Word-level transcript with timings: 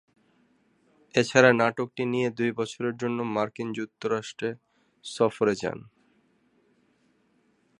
এছাড়া 1.15 1.51
নাটকটি 1.53 2.03
নিয়ে 2.05 2.29
দুই 2.37 2.51
বছরের 2.51 2.95
জন্য 2.97 3.17
মার্কিন 3.35 3.67
যুক্তরাষ্ট্রে 3.73 4.49
সফরে 5.05 5.53
যান। 5.55 5.79